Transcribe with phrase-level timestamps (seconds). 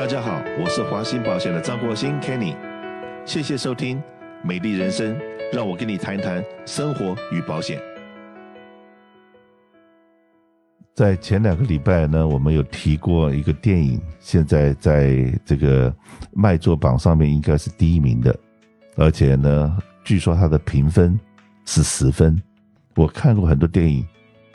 [0.00, 2.56] 大家好，我是华兴保险的张国兴 Kenny，
[3.26, 3.98] 谢谢收听
[4.42, 5.14] 《美丽人生》，
[5.52, 7.78] 让我跟你谈谈生活与保险。
[10.94, 15.94] 在前两个礼拜呢，我们有提过一个电影，现在在这个
[16.32, 18.34] 卖座榜上面应该是第一名的，
[18.96, 21.20] 而且呢，据说它的评分
[21.66, 22.42] 是十分。
[22.96, 24.02] 我看过很多电影，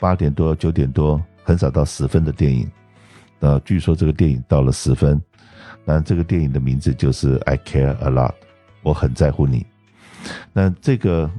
[0.00, 2.68] 八点多、九点多，很少到十分的电影。
[3.38, 5.22] 呃，据说这个电影到了十分。
[5.88, 8.30] 那这个电影的名字就是《I Care a Lot》，
[8.82, 9.64] 我很在乎你。
[10.52, 11.30] 那这个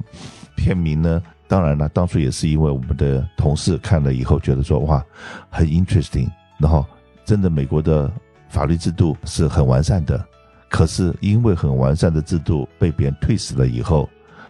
[0.56, 5.04] 片名呢，当然了，当初也是因为我们的同事看了以后觉得说哇，
[5.50, 6.82] 很 interesting，然后
[7.26, 8.10] 真的美国的
[8.48, 10.26] 法律制度是很完善的，
[10.70, 14.08] 可是因为很完善的制度被别人推死了以后，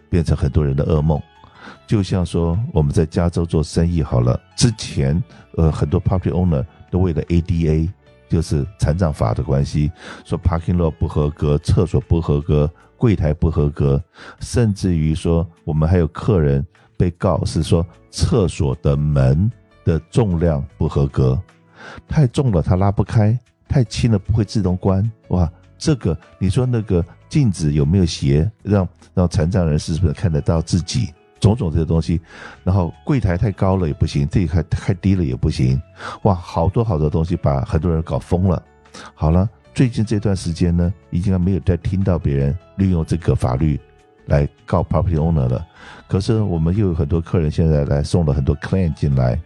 [0.09, 1.21] 变成很多人的噩梦。
[1.89, 5.21] 就像说我们在加州做生意好了，之前
[5.57, 7.89] 呃很多 property owner 都为了 ADA。
[8.29, 9.91] 就是残障法的关系，
[10.25, 14.03] 说 parking lot 不合格，厕所不合格，柜台不合格，
[14.41, 16.65] 甚至于说我们还有客人
[16.97, 19.51] 被告是说厕所的门
[19.85, 21.41] 的重量不合格，
[22.07, 25.11] 太重了它拉不开，太轻了不会自动关。
[25.29, 31.13] 哇，这个你说那个镜子有没有斜，让让残障人是不是看得到自己？
[31.41, 32.21] 种种这些东西，
[32.65, 35.81] 然后柜台太高了也不行，这一块太低了也不行，
[36.23, 38.63] 哇，好多好多东西把很多人搞疯了。
[39.15, 43.79] 好了，最近这段时间呢，已经没有再听到别人利用这个法律
[44.27, 45.65] 来告 property owner 了。
[46.09, 49.41] 可是我们又有很多客人现在来送了很多 claim 进来，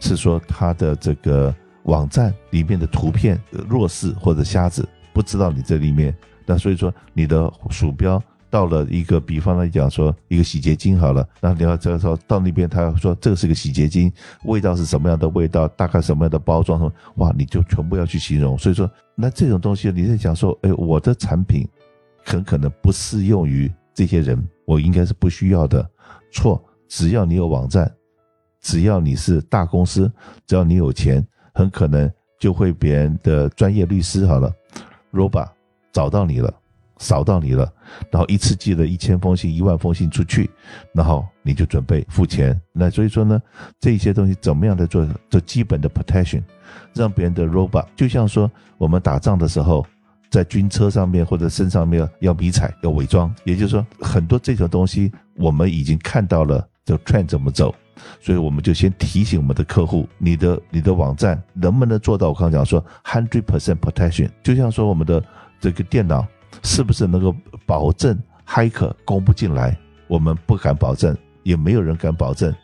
[0.00, 8.20] 是说他的这个网站里面的图片弱势或者瞎子，不知道你这里面，那所以说你的鼠标。
[8.50, 14.12] 到了一个，比方来讲说，一个洗洁精好了，那你要这个时候到那边，他要说这个是个洗洁精，
[14.44, 18.56] 味道是什么样的味道，大概什么样的包装，哇，你就全部要去形容。
[18.56, 21.68] 所以说，那这种东西你在讲说，哎，我的产品
[22.24, 25.88] 很可能不适用于这些人，我应该是不需要的。
[26.30, 27.90] 错，只要你有网站，
[28.60, 30.10] 只要你是大公司，
[30.46, 34.52] 只要你有钱，很可能就会别人的专业律师好了
[35.12, 35.48] ，Roba
[35.92, 36.52] 找到你了。
[36.98, 37.72] 扫到你了，
[38.10, 40.50] 然后一次寄了一千封信、一万封信出去，
[40.92, 42.60] 然后你就准备付钱。
[42.72, 43.40] 那所以说呢，
[43.80, 46.42] 这些东西怎么样的做做基本的 protection，
[46.94, 49.86] 让别人的 robot 就像说我们打仗的时候，
[50.30, 57.74] 在军车上面或者身上面要迷彩、要伪装，也就是说很多这种东西我们已经看到了这 trend 怎么走，
[58.20, 65.22] 所以我们就先提醒我们的客户，你的你的网站能不能做到我刚刚讲说 hundred percent protection，就像说我们的
[65.60, 66.26] 这个电脑。
[66.62, 67.34] 是不是能够
[67.66, 69.76] 保证骇客攻不进来？
[70.06, 72.54] 我们不敢保证，也没有人敢保证，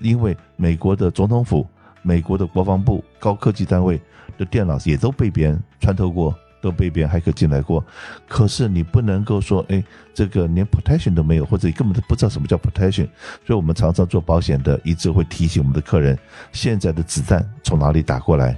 [0.00, 1.66] 因为美国的总统府、
[2.02, 4.00] 美国的国防部、高科技单位
[4.38, 7.84] 的电脑也都被别人穿透过，都被别人骇客进来过。
[8.28, 9.82] 可是你不能够说，哎，
[10.14, 13.08] 这个连 protection 都没有，或者根本都不知道什么叫 protection。
[13.44, 16.16] 所以我们常常做保险的，一直会提醒我们的客人，
[16.52, 18.56] 现在的子弹从哪里打过来，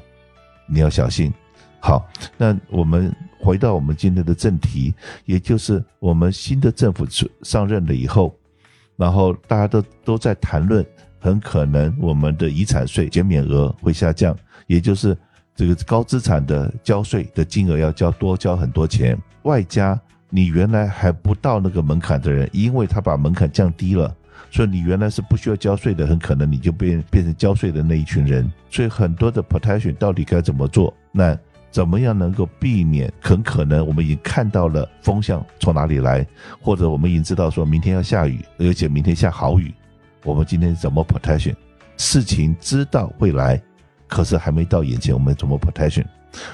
[0.66, 1.32] 你要小心。
[1.81, 3.14] 好，那我们。
[3.38, 4.92] 回到我们今天的正题，
[5.25, 7.06] 也就是我们新的政府
[7.42, 8.34] 上任了以后，
[8.97, 10.84] 然后大家都都在谈论，
[11.20, 15.16] 很可能我们的遗产税减免额会下降，也就是
[15.54, 24.12] 这个高资产的交税的金额要交多交很多钱，外加你原来还不到那个门槛的人，因为他把门槛降低了，
[24.50, 30.93] 所以你原来是不需要交税的，很可能你就变变成交税的那一群人，所以很多的 protection 到底该怎么做？
[31.12, 31.38] 那。
[31.76, 33.12] 怎么样能够避免？
[33.20, 36.26] 很可能我们已经看到了风向从哪里来，
[36.59, 39.75] 或者我们已经知道说明天要下雨，而且明天下好雨。
[40.25, 41.54] 我们今天怎么 protection？
[41.98, 43.60] 事情知道会来，
[44.06, 46.06] 可是还没到眼前，我们怎么 protection？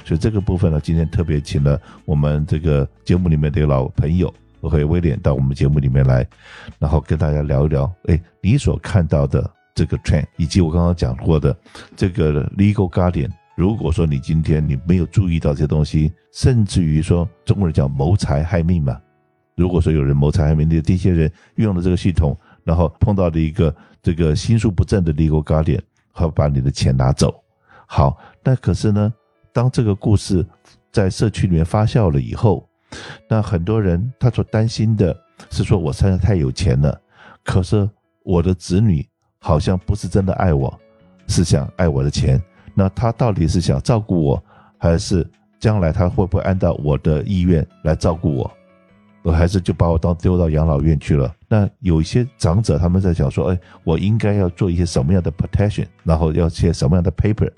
[0.05, 6.27] 所以这个部分呢，今天特别请了我们这个节目里面的老朋友和威廉到我们节目里面来，
[6.81, 7.89] 然后跟大家聊一聊。
[8.09, 11.57] 哎，你所看到的这个 trend，以及我刚刚讲过的
[11.95, 13.31] 这个 legal guardian。
[13.63, 19.01] 如果说你今天你没有注意到这些东西，甚至于说中国人讲谋财害命嘛，
[19.55, 23.73] 如果说有人谋财害命的这些人用了这个系统，然后碰到了一个
[24.03, 27.33] 这个心术不正的 legal guardian，和把你的钱拿走。
[27.87, 29.15] 好，那可是呢，
[29.53, 30.45] 当这个故事
[30.91, 32.69] 在社区里面发酵了以后，
[33.29, 35.17] 那很多人他所担心的
[35.51, 37.01] 是说，我实在太有钱了，
[37.45, 37.89] 可是
[38.25, 39.09] 我的子女
[39.39, 40.77] 好像不是真的爱我，
[41.29, 42.43] 是想爱我的钱。
[42.75, 44.45] 那他到底是想照顾我，
[44.79, 45.29] 还是
[45.61, 48.51] 将来他会不会按照我的意愿来照顾我？
[49.23, 51.33] 我还是就把我当丢到养老院去了？
[51.49, 57.49] 那有一些长者他们在想说，哎，我应该要做一些什么样的 protection，然后要写什么样的 paper，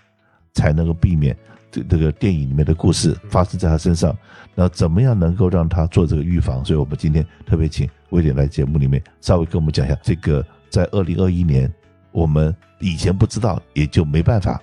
[0.52, 1.34] 才能够避免
[1.70, 4.14] 这这个电影里面的故事发生在他身上，
[4.54, 6.62] 那怎么样能够让他做这个预防？
[6.62, 11.72] 所以我们今天特别请威廉来节目里面稍微跟我们讲一下，这个在二零二一年
[12.14, 14.62] 我们以前不知道也就没办法，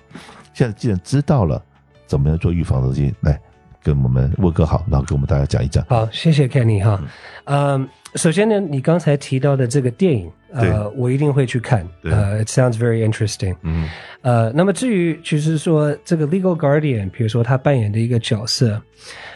[0.54, 1.62] 现在既然知道了，
[2.06, 3.38] 怎么样做预防的东西，来
[3.82, 5.84] 跟我们问个好，然后跟我们大家讲一讲。
[5.86, 6.98] 好，谢谢 Kenny 哈，
[7.44, 10.30] 嗯，首先呢，你刚才提到的这个电影。
[10.54, 11.82] 呃，我一定会去看。
[12.02, 13.56] 呃，It sounds very interesting。
[13.62, 13.88] 嗯，
[14.20, 18.78] 呃，那么至于就是说这个 legal guardian，比如说他扮演的一个角色，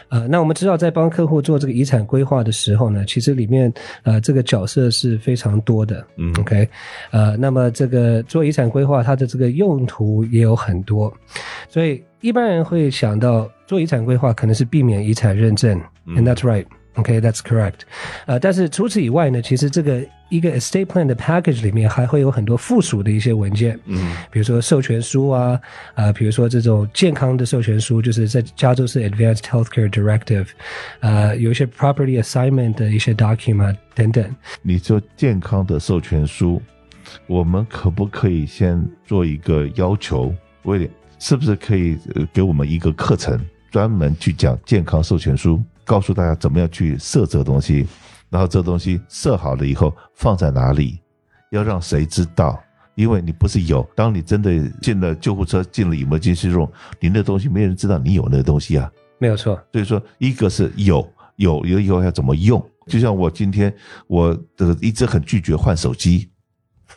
[0.09, 6.05] 呃，那我们知道在帮客户做这个遗产规划的时候呢，其实里面呃这个角色是非常多的。
[6.17, 6.69] 嗯，OK，
[7.09, 11.11] 呃，那么这个做遗产规划，它的这个用途也有很多，
[11.67, 15.81] 所以一般人会想到做遗产规划可能是避免遗产认证。
[16.05, 16.65] 嗯，And that's right。
[16.97, 17.81] OK，that's correct。
[18.25, 25.51] 呃，但是除此以外呢，其实这个一个 estate plan 的 package 里面还会有很多附属的一些文件，嗯，比如说授权书啊，
[25.93, 30.47] 啊、呃，比如说这种健康的授权书，就是在加州是 Advanced Healthcare Directive，
[30.99, 34.35] 呃，有一些 property assignment 的一些 document 等等。
[34.61, 36.61] 你说健康的授权书，
[37.27, 40.33] 我们可不可以先做一个要求？
[40.63, 40.89] 威廉，
[41.19, 41.97] 是不是可以
[42.33, 43.39] 给我们一个课程，
[43.71, 45.61] 专门去讲健康授权书？
[45.87, 47.87] 告诉大家怎么样去设这个东西，
[48.29, 50.99] 然后这个东西设好了以后放在哪里，
[51.49, 52.61] 要让谁知道？
[52.95, 56.69] 因为你不是有，当你真的进了救护车，进了 emergency 中
[56.99, 58.91] 你那东西没人知道你有那个东西啊。
[59.17, 59.55] 没有错。
[59.71, 61.07] 所以说，一个是有，
[61.37, 62.63] 有有以后要怎么用？
[62.87, 63.73] 就像我今天，
[64.07, 66.29] 我的一直很拒绝换手机，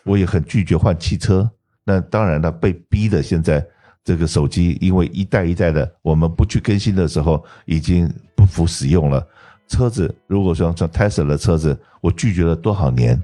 [0.04, 1.48] 我也很拒绝换汽车。
[1.84, 3.64] 那当然了，被逼的现在。
[4.02, 8.10] 这个手机因为一代一代的，我们不去更新的时候，已经
[8.40, 9.26] 不服使用了。
[9.68, 13.22] 车子如果说像 Tesla 的车子，我拒绝了多少年？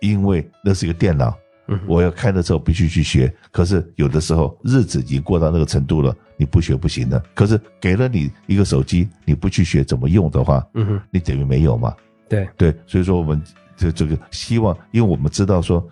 [0.00, 1.34] 因为那是一个电脑，
[1.86, 3.32] 我要开的时候必须去学。
[3.52, 7.22] 可是有的时候日子已经过到那个程度了，你不学不行的。
[7.32, 11.94] 可是给了你一个手机，你不去学怎么用的话，嗯哼，你等于没有嘛？
[12.28, 13.40] 对对，所以说我们
[13.76, 15.86] 这这个希望，因为我们知道说，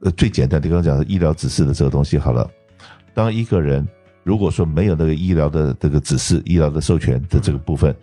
[0.00, 2.50] 呃，最简单，的刚刚讲的医疗指示的这个东西好了。
[3.14, 3.86] 当一个人
[4.24, 7.94] 如果说没有那个医疗的这个指示、医疗的授权的这个部分，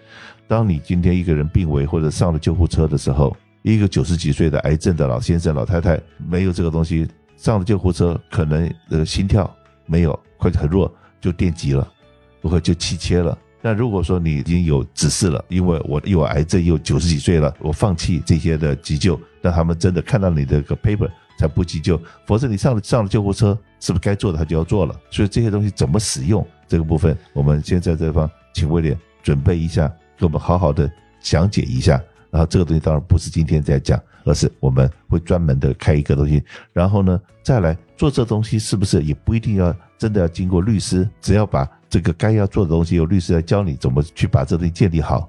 [0.47, 9.53] 当你今天一个人病危或者上了救护车的时候，一个九十几岁的癌症的老先生、老太太没有这个东西，上了救护车可能呃心跳
[9.85, 11.91] 没有，或者很弱就电击了，
[12.39, 13.37] 不会就气切了。
[13.63, 21.09] 但如果说你已经有指示了，因为我有癌症又九十几岁了，我放弃这些的急救，让他们真的看到你的个 paper。
[21.41, 24.95] 才不急救，否则你上了上了救护车，是不是该做的他就要做了？
[25.09, 29.87] 所以这些东西怎么使用这个部分，我们先在这方请威廉准备一下，
[30.19, 30.89] 给我们好好的
[31.19, 31.99] 讲解一下。
[32.29, 36.41] 然后这个东西当然不是今天在讲，而是我们会专门的开一个东西。
[36.71, 41.09] 然后呢，再来做这东西，是不是也不一定要真的要经过律师？
[41.19, 45.27] 只要把这个该要做的东西，由律师来教你怎么去把这东西建立好，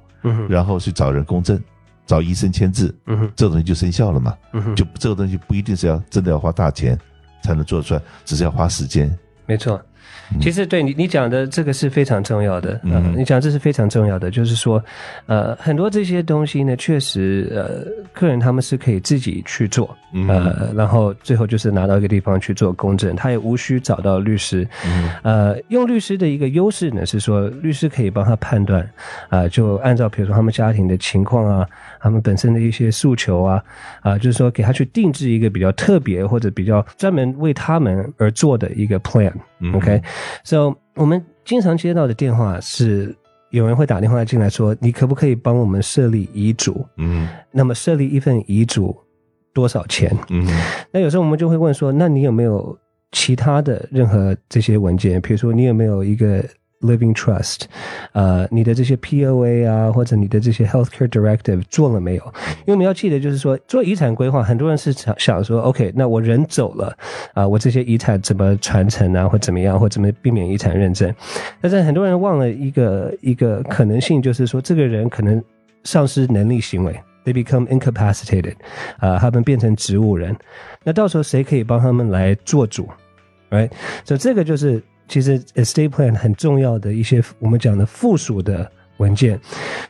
[0.48, 1.58] 然后去找人公证。
[2.06, 6.99] 找医生签字，嗯哼，这个东西就生效了嘛，嗯哼，就这个东西不一定是要真的要花大钱
[7.43, 9.10] 才能做出来，只是要花时间，
[9.46, 9.81] 没错。
[10.40, 14.82] 其实对你你讲的这个是非常重要的，嗯、呃，你讲这是非常重要的，就是说，
[15.26, 17.84] 呃，很多这些东西呢，确实，呃，
[18.14, 19.94] 客人他们是可以自己去做，
[20.28, 24.68] 呃，然后最后就是拿到一个地方去做公证，他也无需找到律师，
[25.22, 28.82] 呃，用律师的一个优势呢是说，律师可以帮他判断，
[29.28, 31.66] 啊、呃，就按照比如说他们家庭的情况啊，
[31.98, 33.54] 他们本身的一些诉求啊，
[34.00, 39.32] 啊、呃，就是说给他去定制一个比较特别或者比较专门为他们而做的一个 plan。
[39.72, 43.14] OK，so 我们经常接到的电话是
[43.50, 46.86] 有人会打电话进来说，你可不可以帮我们设立遗嘱？
[46.96, 48.96] 嗯，那么设立一份遗嘱
[49.52, 50.10] 多少钱？
[50.30, 50.46] 嗯，
[50.90, 52.76] 那有时候我们就会问说，那你有没有
[53.10, 55.20] 其他的任何这些文件？
[55.20, 56.44] 比如说你有没有一个
[56.82, 57.60] ？Living Trust，
[58.10, 62.24] 呃，你的这些 POA 啊，或者你的这些 Healthcare Directive 做了没有？
[62.62, 66.86] 因为我们要记得，就是说做遗产规划，很多人是想想说，OK，那我人走了，
[67.34, 71.14] 啊、呃，我这些遗产怎么传承啊，或怎么样，或怎么避免遗产认证？
[71.60, 75.40] 但是很多人忘了一个一个可能性，就是说这个人可能
[75.84, 78.55] 丧失能力行为，they become incapacitated，
[78.98, 80.36] 啊、呃，他们变成植物人，
[80.84, 82.88] 那到时候谁可以帮他们来做主
[83.50, 83.70] ？Right？
[84.05, 84.82] 所以这个就是。
[85.08, 89.38] 其实 estate plan 很重要的一些我们讲的附属的文件，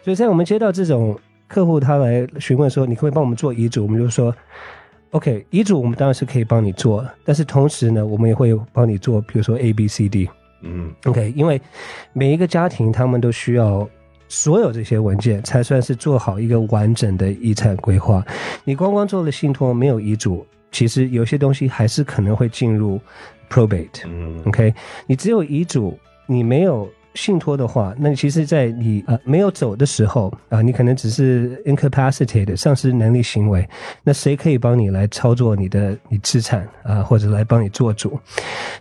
[0.03, 3.85] 所以在我们接到这种客户他来询问说，你可不可以帮我们做遗嘱？
[3.85, 4.35] 我们就说
[5.11, 10.29] ，OK，遗嘱我们当然是可以帮你做，但是同时呢，我们也会帮你做，比如说 A、B、C、D，
[10.62, 11.61] 嗯，OK，因为
[12.12, 13.89] 每一个家庭他们都需要
[14.33, 18.25] 所有这些文件，才算是做好一个完整的遗产规划。
[18.65, 22.99] 你光光做了信托，没有遗嘱，其实有些东西还是可能会进入。
[23.51, 24.75] probate，OK，、okay?
[25.07, 33.69] 你只有遗嘱，你没有信托的话，那其实，在你呃没有走的时候啊、呃，你可能只是 incapacitated 丧失能力行为，
[34.03, 38.19] 那谁可以帮你来操作你的你资产啊、呃，或者来帮你做主？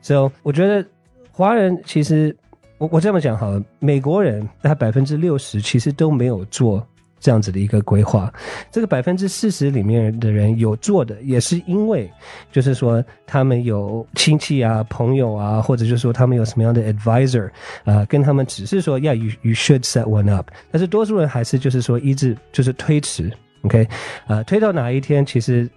[0.01, 0.87] 所以我觉得
[1.33, 2.33] 华人其实
[2.81, 6.83] 我我这么讲好了，美国人他百分之六十其实都没有做。
[7.23, 8.33] 这样子的一个规划，
[8.71, 12.11] 这个百分之四十里面的人有做的，也是因为，
[12.51, 17.47] 就是说他们有亲戚啊、朋友啊，或者就是说他们有什么样的 advisor
[17.85, 23.31] 啊、跟他们只是说要 you you should set one up，但是多数人还是就是说一直就是推迟
[23.65, 23.87] ，OK，
[24.25, 25.69] 呃，推到哪一天其实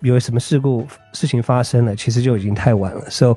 [0.00, 3.08] 有什么事故事情发生了，其实就已经太晚了。
[3.10, 3.36] So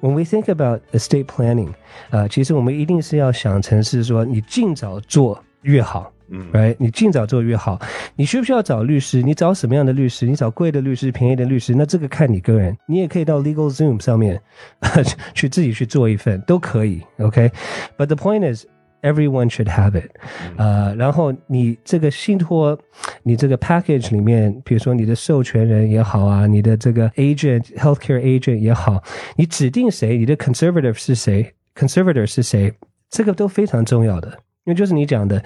[0.00, 1.70] when we think about estate planning，
[2.10, 6.10] 啊、呃，其实我们一定是要想成是说你尽早做越好。
[6.28, 7.78] 嗯，right，你尽早做越好。
[8.16, 9.20] 你需不需要找律师？
[9.20, 10.24] 你找什么样的律师？
[10.24, 11.74] 你找贵的律师，便宜的律师？
[11.74, 12.74] 那这个看你个人。
[12.86, 14.40] 你也可以到 LegalZoom 上面
[15.34, 17.02] 去自己去做一份，都可以。
[17.18, 18.06] OK，but、okay?
[18.06, 18.64] the point is
[19.04, 20.10] everyone should have it。
[20.56, 22.76] 呃，然后你这个信托，
[23.22, 29.02] 你这个 package 里面，比如说你的授权人也好啊，你的这个 agent，healthcare agent 也好，
[29.36, 32.72] 你指定谁，你的 conservative 是谁，conservator 是谁，
[33.10, 34.28] 这个都非常重要的。
[34.64, 35.44] 因为就是你讲的，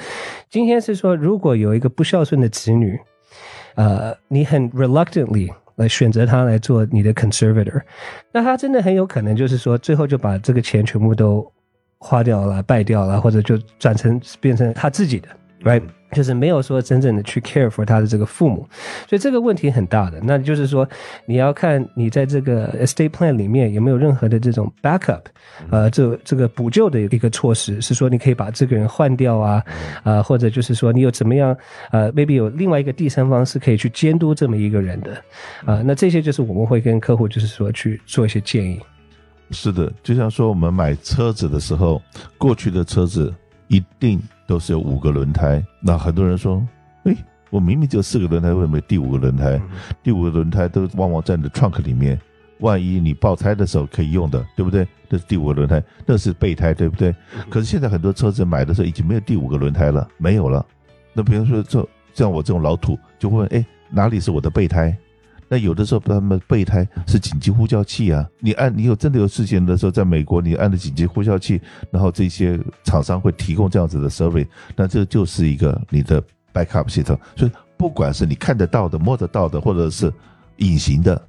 [0.49, 2.97] 今天是说，如果有一个不孝顺的子女，
[3.75, 7.83] 呃，你很 reluctantly 来选择他来做你的 conservator，
[8.33, 11.50] 那他真的很有可能就是说，最后就把这个钱全部都
[11.99, 15.28] 花掉了、败掉了，或者就转成变成他自己的
[15.62, 15.83] ，right？
[16.12, 18.67] 就是没有说真正的去 care for 他的这个父母，
[19.07, 20.19] 所以这个问题很大的。
[20.23, 20.88] 那就是说，
[21.26, 25.21] 你要看你在这个 estate plan 里面有没有任何的这种 backup，
[25.69, 29.62] 呃，这这个补救的一个措施，是说你可以把这个人换掉啊，
[30.02, 31.55] 啊、呃，或者就是说你有怎么样，
[31.90, 35.12] 呃，maybe 有另外一个第三方是可以去监督这么一个人的，
[35.67, 38.81] 啊、呃，那这些就是我们会跟客户就是说去做一些建议。
[39.50, 42.00] 是的，就像说我们买车子的时候，
[42.37, 43.35] 过去的车子
[43.69, 44.21] 一定。
[44.49, 46.67] 都是有五个轮胎，那很多人说，
[47.05, 47.14] 哎，
[47.50, 49.61] 我明明就四个轮胎，为什么第五个轮胎？
[50.02, 52.19] 第五个轮胎都往往在你的 trunk 里面，
[52.61, 54.88] 万一你爆胎的时候可以用的，对不对？
[55.11, 57.14] 这是第五个轮胎，那是备胎，对不对？
[57.50, 60.64] 可是现在很多车子买的时候已经没有第五个轮胎了，没有了。
[61.12, 64.97] 那比如说，这像我这种老土，就会问，哎，哪里是我的备胎？
[65.49, 68.28] 那有的时候，他们备胎是紧急呼叫器啊。
[68.38, 77.19] 你按，你有真的有事情的时候，在美国，你按的紧急呼叫器，然后这些厂商会提供这样子的 service，那这就是一个你的 backup 系统。
[77.35, 80.12] 所以，不管是你看得到的、摸得到的，或者是
[80.59, 81.21] 隐形的，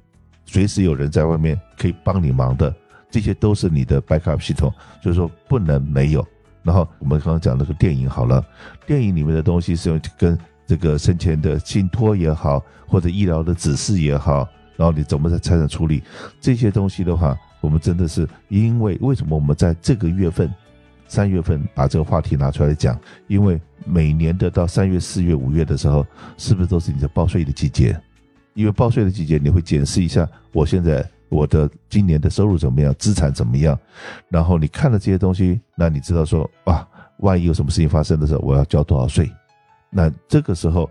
[0.44, 2.74] 随时有人在外面可以帮你忙的，
[3.10, 4.70] 这些都是你的 backup 系统。
[5.02, 6.26] 所以说，不能没有。
[6.62, 8.44] 然后我们刚刚讲那个电影好了，
[8.86, 10.38] 电影里面的东西是用跟。
[10.70, 16.00] 这个生前的信托也好，或者医疗的指示也好，然后你怎么在财产处理
[16.40, 20.48] 这些东西的话，我们真的是因为为什么我们在这个月份
[21.08, 22.96] 三月份把这个话题拿出来讲？
[23.26, 28.00] 因为每年的到三月、四月、五月的时候，是不是都是你的报税的季节？
[28.54, 33.76] 因为报税的季节，你会检视一下我现在我的今年的收入怎么样，资产怎么样，
[34.28, 36.86] 然后你看了这些东西，那你知道说哇，
[37.18, 39.28] 万一有什么事情发生的时候，我要交多少税？
[39.90, 40.88] 那这个时候，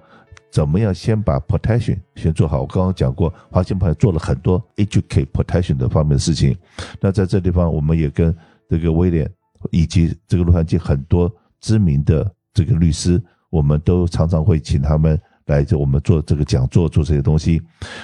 [0.51, 2.61] 怎么样先把 protection 先做好？
[2.61, 6.57] 我刚刚讲过，华信朋友做了很多 educate protection 的方面的事情。
[6.99, 8.35] 那在这地方，我们也跟
[8.67, 9.29] 这个威廉
[9.71, 17.61] 以及这个洛杉矶很多知名的这个律师，我们都常常会请他们来这我们做这个讲座，做这些东西。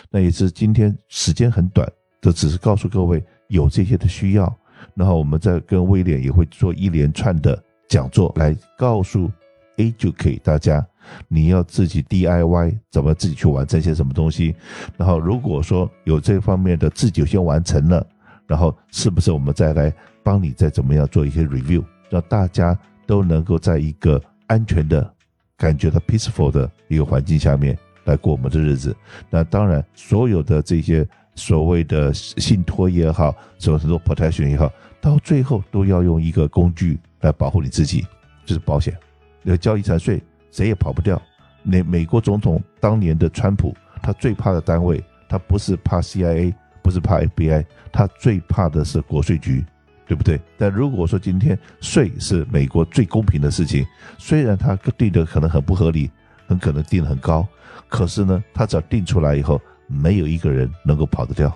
[0.10, 4.56] 那也是今天时间很短，这只是告诉各位有这些的需要。
[4.94, 9.30] 然后我们再跟威廉也会做一连串的讲座来告诉。
[9.78, 10.86] Educate 大家，
[11.28, 14.56] 你要自己 DIY 怎么自己去完成些什么东西，
[14.98, 18.06] 然后如果说有这方面的自己先完成了，
[18.48, 25.14] 然后是不是我们再来帮你再怎么样做一些 review，让大家都能够在一个安全的、
[25.58, 28.96] 感觉到 peaceful 的一个环境下面来过我们的日子。
[29.30, 38.06] 那当然，所有的这些所谓的信托也好，什么什么 protection 也好，到最后都要用一个工具来保护你自己，
[38.46, 38.96] 就是保险。
[39.46, 40.22] 要交遗产税，
[40.52, 41.20] 谁也跑不掉。
[41.64, 43.74] 美美国总统当年的川普，
[44.04, 49.66] 他最怕的单位，他不是怕 CIA，不是怕 FBI，他最怕的是国税局，
[50.08, 50.40] 对不对？
[50.58, 53.86] 但如果说今天税是美国最公平的事情，
[54.18, 56.12] 虽然他定的可能很不合理，
[56.46, 57.48] 很可能定的很高，
[57.88, 61.52] 可是呢，他只要定出来以后，没有一个人能够跑得掉，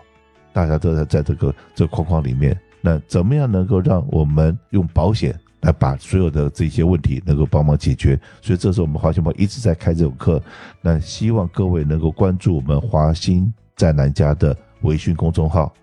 [0.52, 2.60] 大家都在在这个这个框框里面。
[2.82, 5.38] 那怎么样能够让我们用保险？
[5.62, 10.42] 来把所有的这些问题能够帮忙解决，所以这是我们华兴报一直在开这种课。
[10.82, 15.74] 那希望各位能够关注我们华兴在南加的微信公众号，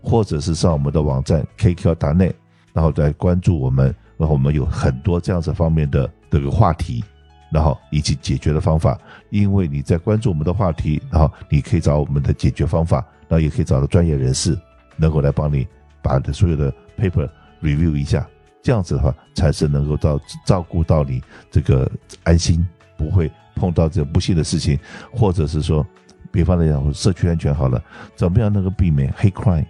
[0.00, 2.34] 或者是上我们的网站 KQ 达内
[2.72, 7.04] 然后再关注我们然后我们有很多这样子方面的这个话题，
[7.50, 8.98] 然后以及解决的方法。
[9.28, 14.58] 因为你在关注我们的话题，然后你可以找我们的解决方法，然后也可以找到专业人士，
[14.96, 15.66] 能够来帮你
[16.00, 17.28] 把所有的 paper
[17.60, 18.26] review 一下。
[18.66, 21.88] 这样子的话，才是能够到照顾到你这个
[22.24, 24.76] 安心，不会碰到这不幸的事情，
[25.12, 25.86] 或者是说，
[26.32, 27.80] 比方来讲，社区安全好了，
[28.16, 29.64] 怎么样能够避免黑 crime？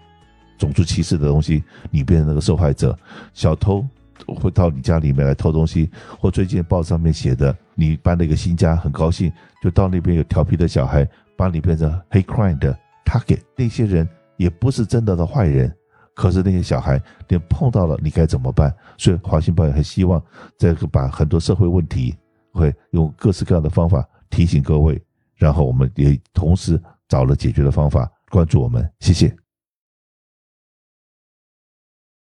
[0.56, 2.98] 种族歧视的东西，你变成那个受害者，
[3.34, 3.86] 小偷
[4.26, 9.30] 会到你家里面来偷东西，或最近报上面写的，你搬了一个新家，很高兴，
[9.62, 12.74] 就到那边有调皮的小孩，把你变成黑 crime 的
[13.04, 13.40] target。
[13.58, 15.70] 那些人也不是真的的坏人，
[16.16, 18.75] 可是那些小孩，连碰到了，你该怎么办？
[18.96, 20.20] 所以华新报也很希望，
[20.58, 22.16] 这个把很多社会问题，
[22.52, 24.99] 会用各式各样的方法提醒各位，
[25.35, 29.45] 然后我们也同时找了解决的方法，关注我们，谢谢。